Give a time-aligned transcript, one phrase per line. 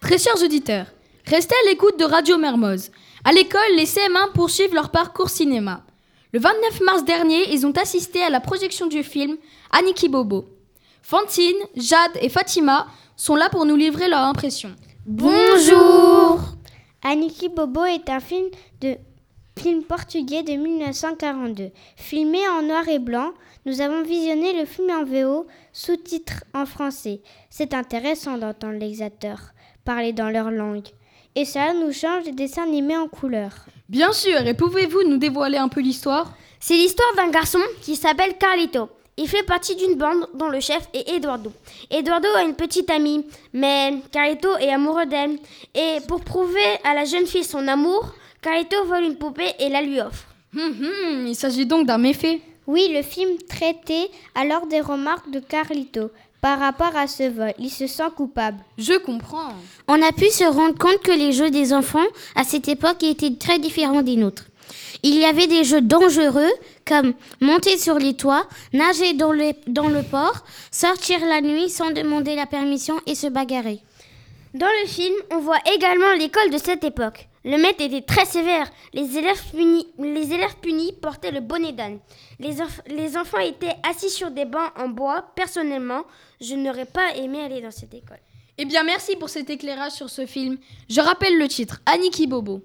[0.00, 0.86] Très chers auditeurs,
[1.26, 2.90] restez à l'écoute de Radio Mermoz.
[3.24, 5.84] À l'école, les CM1 poursuivent leur parcours cinéma.
[6.32, 9.36] Le 29 mars dernier, ils ont assisté à la projection du film
[9.70, 10.48] Aniki Bobo.
[11.02, 14.74] Fantine, Jade et Fatima sont là pour nous livrer leur impression.
[15.04, 16.40] Bonjour
[17.02, 18.46] Aniki Bobo est un film
[18.80, 18.96] de
[19.58, 21.70] film portugais de 1942.
[21.96, 23.32] Filmé en noir et blanc,
[23.66, 27.20] nous avons visionné le film en VO, sous-titres en français.
[27.50, 29.52] C'est intéressant d'entendre les acteurs
[29.84, 30.86] parler dans leur langue.
[31.34, 33.66] Et ça nous change des dessins animés en couleur.
[33.88, 36.34] Bien sûr, et pouvez-vous nous dévoiler un peu l'histoire?
[36.60, 38.88] C'est l'histoire d'un garçon qui s'appelle Carlito.
[39.20, 41.52] Il fait partie d'une bande dont le chef est Eduardo.
[41.90, 45.38] Eduardo a une petite amie, mais Carlito est amoureux d'elle.
[45.74, 49.82] Et pour prouver à la jeune fille son amour, Carlito vole une poupée et la
[49.82, 50.24] lui offre.
[50.56, 52.40] Hum, hum, Il s'agit donc d'un méfait.
[52.68, 57.52] Oui, le film traitait alors des remarques de Carlito par rapport à ce vol.
[57.58, 58.58] Il se sent coupable.
[58.76, 59.52] Je comprends.
[59.88, 63.34] On a pu se rendre compte que les jeux des enfants à cette époque étaient
[63.34, 64.44] très différents des nôtres.
[65.02, 66.50] Il y avait des jeux dangereux
[66.86, 72.46] comme monter sur les toits, nager dans le, port, sortir la nuit sans demander la
[72.46, 73.80] permission et se bagarrer.
[74.54, 77.28] Dans le film, on voit également l'école de cette époque.
[77.44, 78.68] Le maître était très sévère.
[78.92, 79.42] Les élèves
[80.62, 81.98] punis, portaient le bonnet d'âne.
[82.40, 85.24] Les enfants étaient assis sur des bancs en bois.
[85.36, 86.04] Personnellement,
[86.40, 88.20] je n'aurais pas aimé aller dans cette école.
[88.60, 90.58] Eh bien, merci pour cet éclairage sur ce film.
[90.88, 92.60] Je rappelle le titre Aniki Bobo.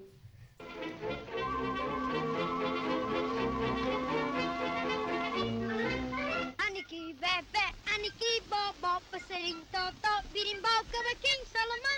[8.84, 11.93] Baba senin tata birin balka bakın salama.